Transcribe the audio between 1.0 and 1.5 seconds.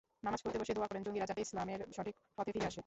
জঙ্গিরা যাতে